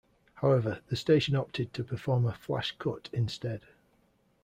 [0.33, 3.61] However, the station opted to perform a flash-cut instead.